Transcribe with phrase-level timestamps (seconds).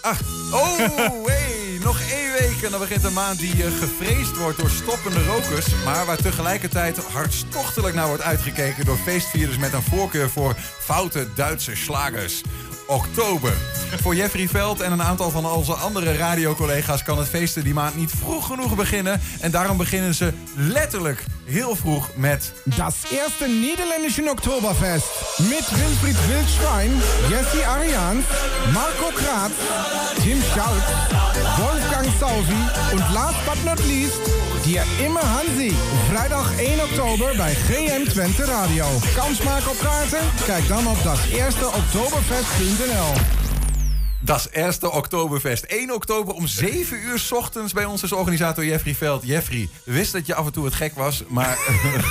[0.00, 0.20] Ach,
[0.52, 4.70] oh, hey, nog één week en dan begint een maand die uh, gevreesd wordt door
[4.70, 5.66] stoppende rokers.
[5.84, 11.76] Maar waar tegelijkertijd hartstochtelijk naar wordt uitgekeken door feestvierders met een voorkeur voor foute Duitse
[11.76, 12.42] slagers
[12.88, 13.52] oktober.
[14.02, 17.96] Voor Jeffrey Veld en een aantal van onze andere radiocollega's kan het feesten die maand
[17.96, 19.20] niet vroeg genoeg beginnen.
[19.40, 22.52] En daarom beginnen ze letterlijk heel vroeg met...
[22.64, 25.06] Das eerste Nederlandse Oktoberfest.
[25.38, 26.90] Met Wilfried Wildschwein,
[27.28, 28.24] Jesse Arians,
[28.72, 29.50] Marco Kraat,
[30.22, 30.84] Tim Schaut,
[31.58, 34.20] Wolfgang Sauvi en last but not least,
[34.62, 35.76] die Immer Hansi.
[36.08, 38.86] Vrijdag 1 oktober bij GM Twente Radio.
[39.14, 40.20] Kans maken op kaarten?
[40.46, 41.66] Kijk dan op dat eerste
[42.78, 43.36] oktoberfest.nl.
[44.20, 45.64] Dat is eerste Oktoberfest.
[45.64, 49.26] 1 oktober om 7 uur s ochtends bij ons is organisator Jeffrey Veld.
[49.26, 51.58] Jeffrey, we wisten dat je af en toe het gek was, maar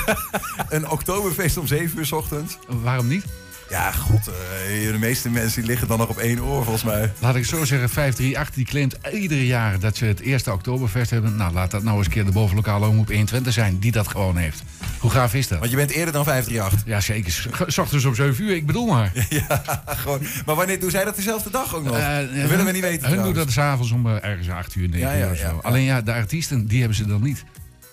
[0.69, 2.57] een Oktoberfeest om 7 uur s ochtends?
[2.67, 3.25] Waarom niet?
[3.69, 7.11] Ja, god, uh, de meeste mensen die liggen dan nog op één oor volgens mij.
[7.19, 11.35] Laat ik zo zeggen, 538 die claimt iedere jaar dat ze het eerste Oktoberfest hebben.
[11.35, 14.37] Nou, laat dat nou eens een keer de bovenlokale omroep 21 zijn die dat gewoon
[14.37, 14.63] heeft.
[14.99, 15.59] Hoe gaaf is dat?
[15.59, 16.87] Want je bent eerder dan 538.
[16.87, 17.47] Ja, zeker.
[17.67, 19.11] S ochtends om 7 uur, ik bedoel maar.
[19.29, 20.19] ja, gewoon.
[20.45, 21.97] Maar wanneer doen zij dat dezelfde dag ook nog?
[21.97, 23.09] Uh, dat willen we niet weten.
[23.09, 25.59] Hun doen dat s'avonds om ergens 8 uur, 9 ja, ja, uur of zo.
[25.61, 27.43] Alleen ja, de artiesten, die hebben ze dan niet.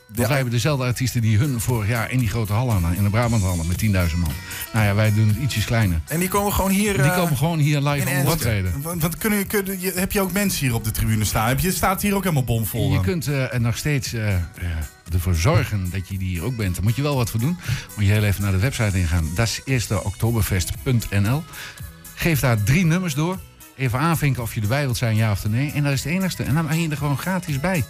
[0.06, 3.02] Want wij hebben dezelfde artiesten die hun vorig jaar in die grote hal hadden, in
[3.02, 4.32] de Brabant hadden, met 10.000 man.
[4.72, 6.00] Nou ja, wij doen het ietsjes kleiner.
[6.08, 7.02] En die komen gewoon hier...
[7.02, 8.82] Die komen gewoon hier live optreden.
[8.82, 11.48] Want, want kunnen, kunnen, heb je ook mensen hier op de tribune staan?
[11.48, 12.92] Heb je, staat hier ook helemaal bomvol?
[12.92, 14.34] Je kunt uh, er nog steeds uh,
[15.12, 16.74] ervoor zorgen dat je die hier ook bent.
[16.74, 17.56] Daar moet je wel wat voor doen.
[17.96, 19.28] Moet je heel even naar de website ingaan.
[19.34, 21.42] Dat is eersteoktoberfest.nl.
[22.14, 23.38] Geef daar drie nummers door.
[23.76, 25.72] Even aanvinken of je erbij wilt zijn, ja of nee.
[25.72, 26.42] En dat is het enigste.
[26.42, 27.84] En dan ben je er gewoon gratis bij.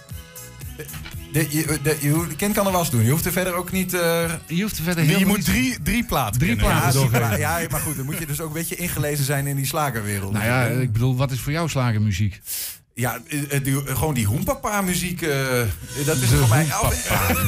[1.35, 3.05] De, je, de, je, kind kan er was doen.
[3.05, 3.95] Je hoeft er verder ook niet.
[3.95, 4.33] Uh...
[4.47, 6.41] Je hoeft er verder heel Je moet drie, drie platen.
[6.41, 7.11] Drie platen.
[7.39, 9.67] Ja, ja, maar goed, dan moet je dus ook een beetje ingelezen zijn in die
[9.67, 10.33] slagerwereld.
[10.33, 12.41] Nou ja, ik bedoel, wat is voor jou slagermuziek?
[12.97, 13.19] Ja,
[13.63, 15.21] die, gewoon die hoempapa-muziek.
[15.21, 15.31] Uh,
[16.07, 16.67] dat is voor mij.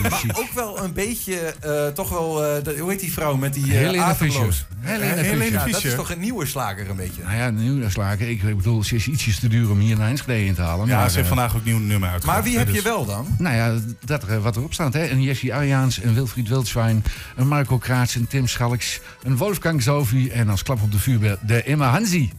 [0.03, 1.55] Maar ook wel een beetje.
[1.67, 2.57] Uh, toch wel.
[2.57, 3.73] Uh, de, hoe heet die vrouw met die.
[3.73, 4.67] Helene Fischer.
[4.81, 5.53] Helene Fischer.
[5.53, 7.23] Ja, dat is toch een nieuwe slager, een beetje.
[7.23, 8.29] Nou ja, een nieuwe slager.
[8.29, 10.87] Ik, bedoel, ze is ietsjes te duur om hier naar Enschede in te halen.
[10.87, 12.25] Ja, maar, ze heeft vandaag ook nieuw nummer uit.
[12.25, 13.27] Maar wie heb je wel dan?
[13.39, 14.93] Nou ja, dat, wat erop staat.
[14.93, 15.11] Hè.
[15.11, 17.05] Een Jessie Arjaans, een Wilfried Wildschwein,
[17.37, 21.39] een Marco Kraats, een Tim Schalks, een Wolfgang Zovi en als klap op de vuur
[21.47, 22.33] de Emma Hansi.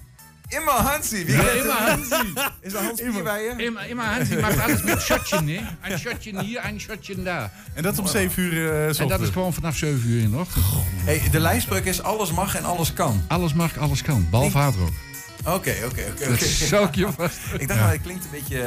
[0.50, 1.26] Immer Hansi.
[1.26, 2.34] Wie ja, immer Hansi.
[2.62, 3.64] Is er Hans immer, bij je?
[3.64, 5.92] Immer, immer Hansi maakt alles met shotje, hè?
[5.92, 7.52] Een shotje hier, een shotje daar.
[7.74, 10.38] En dat om 7 uur uh, En dat is gewoon vanaf 7 uur in de
[10.38, 10.66] ochtend.
[11.04, 13.24] Hey, de lijstbruk is alles mag en alles kan.
[13.28, 14.28] Alles mag, alles kan.
[14.30, 14.92] Behalve hardrock.
[15.40, 16.30] Oké, oké, oké.
[16.30, 17.38] Dat zou ik je vast.
[17.60, 17.90] Ik dacht, ja.
[17.90, 18.58] het klinkt een beetje...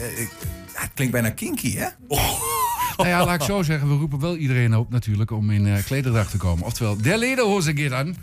[0.00, 0.30] Uh, ik,
[0.72, 1.86] het klinkt bijna kinky, hè?
[2.08, 2.40] Oh.
[2.96, 3.88] Nou ja, laat ik zo zeggen.
[3.88, 6.64] We roepen wel iedereen op natuurlijk om in uh, klederdracht te komen.
[6.64, 8.16] Oftewel, de lederhose gaat aan.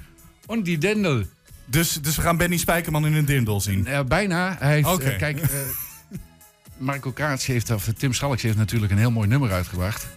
[0.48, 1.24] En die dendel.
[1.70, 3.88] Dus, dus we gaan Benny Spijkerman in een dindel zien?
[4.08, 4.56] Bijna.
[4.60, 5.12] Hij heeft, okay.
[5.12, 5.48] uh, kijk, uh,
[6.78, 10.08] Marco Kaats heeft, of Tim Schalks heeft natuurlijk een heel mooi nummer uitgebracht.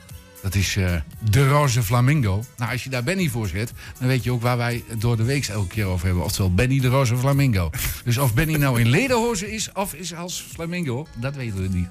[0.42, 2.44] Dat is uh, De Roze Flamingo.
[2.56, 5.22] Nou, als je daar Benny voor zet, dan weet je ook waar wij door de
[5.22, 6.24] week elke keer over hebben.
[6.24, 7.70] Oftewel Benny de Roze Flamingo.
[8.04, 11.88] dus of Benny nou in lederhozen is of is als flamingo, dat weten we niet.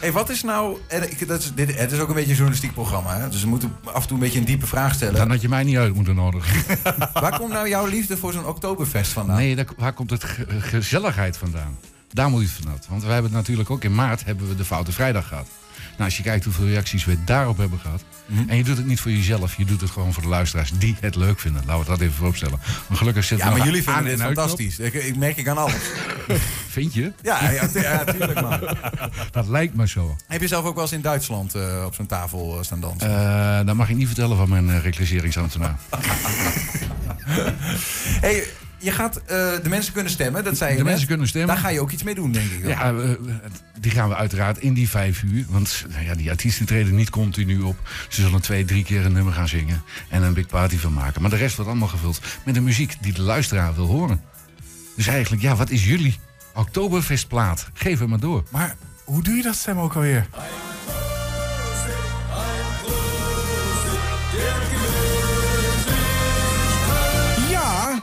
[0.00, 0.78] hey, wat is nou...
[1.26, 3.18] Dat is, dit, het is ook een beetje een journalistiek programma.
[3.18, 3.28] Hè?
[3.28, 5.14] Dus we moeten af en toe een beetje een diepe vraag stellen.
[5.14, 6.78] Dan had je mij niet uit moeten nodigen.
[7.12, 9.36] waar komt nou jouw liefde voor zo'n Oktoberfest vandaan?
[9.36, 11.78] Nee, daar, waar komt het ge gezelligheid vandaan?
[12.12, 12.86] Daar moet je het vanuit.
[12.88, 15.46] Want we hebben natuurlijk ook in maart hebben we de Foute Vrijdag gehad.
[15.92, 18.04] Nou, als je kijkt hoeveel reacties we daarop hebben gehad.
[18.26, 18.48] Mm -hmm.
[18.48, 20.96] En je doet het niet voor jezelf, je doet het gewoon voor de luisteraars die
[21.00, 21.62] het leuk vinden.
[21.66, 22.58] Laten we dat even vooropstellen.
[22.88, 24.78] Maar gelukkig zit Ja, maar jullie vinden dit fantastisch.
[24.78, 25.76] Ik, ik, merk ik aan alles.
[26.68, 27.12] Vind je?
[27.22, 28.60] Ja, ja, ja tuurlijk man.
[29.30, 30.16] dat lijkt me zo.
[30.26, 33.10] Heb je zelf ook wel eens in Duitsland uh, op zo'n tafel uh, staan dansen?
[33.10, 35.78] Uh, dat mag ik niet vertellen van mijn reclasseringsambtenaar.
[38.24, 38.44] hey,
[38.82, 39.22] je gaat uh,
[39.62, 40.90] de mensen kunnen stemmen, dat zei je De net.
[40.90, 41.48] mensen kunnen stemmen.
[41.54, 42.66] Daar ga je ook iets mee doen, denk ik.
[42.66, 43.10] Ja, uh,
[43.80, 45.44] die gaan we uiteraard in die vijf uur.
[45.48, 47.76] Want nou ja, die artiesten treden niet continu op.
[48.08, 49.82] Ze zullen twee, drie keer een nummer gaan zingen.
[50.08, 51.20] En een big party van maken.
[51.22, 54.20] Maar de rest wordt allemaal gevuld met de muziek die de luisteraar wil horen.
[54.96, 56.18] Dus eigenlijk, ja, wat is jullie
[56.54, 57.68] Oktoberfestplaat?
[57.74, 58.44] Geef hem maar door.
[58.48, 60.26] Maar hoe doe je dat stem ook alweer?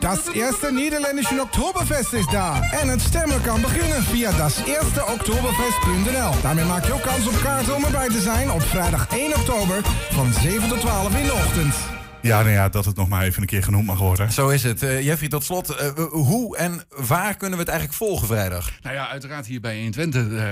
[0.09, 2.77] Das eerste Nederlandse Oktoberfest is daar.
[2.81, 6.41] En het stemmen kan beginnen via daseersteoktoberfest.nl.
[6.41, 9.81] Daarmee maak je ook kans op kaarten om erbij te zijn op vrijdag 1 oktober
[10.11, 11.75] van 7 tot 12 in de ochtend.
[12.21, 14.31] Ja, nou ja, dat het nog maar even een keer genoemd mag worden.
[14.31, 14.83] Zo is het.
[14.83, 15.75] Uh, Jeffrey, tot slot, uh,
[16.09, 18.71] hoe en waar kunnen we het eigenlijk volgen vrijdag?
[18.81, 20.27] Nou ja, uiteraard hier bij 120.
[20.27, 20.43] Uh,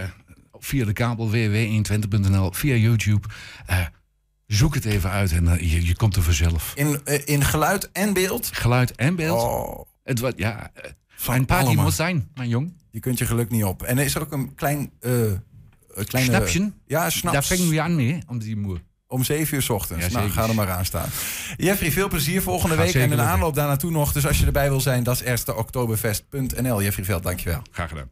[0.60, 3.28] via de kabel www.120.nl, via YouTube.
[4.48, 6.72] Zoek het even uit en uh, je, je, komt er vanzelf.
[6.76, 8.50] In, uh, in geluid en beeld?
[8.54, 9.42] Geluid en beeld.
[9.42, 9.86] Oh.
[10.04, 10.72] Het, wat, ja,
[11.28, 12.74] uh, een party moet zijn, mijn jong.
[12.92, 13.84] Je kunt je geluk niet op.
[13.84, 14.92] En er is er ook een klein...
[15.00, 15.12] eh
[15.98, 16.72] een kleine, Snapsje?
[16.86, 17.34] Ja, snaps.
[17.34, 18.82] Daar vangen we aan mee, om die moer.
[19.08, 20.06] Om 7 uur 's ochtends.
[20.06, 21.10] Ja, nou, ga er maar aan staan.
[21.58, 22.96] Jeffrey, veel plezier volgende Gaat week.
[22.96, 24.12] En de aanloop daar naartoe nog.
[24.12, 26.82] Dus als je erbij wil zijn, dat is eersteoktoberfest.nl.
[26.82, 27.62] Jeffrey Veld, dankjewel.
[27.72, 28.10] Graag gedaan.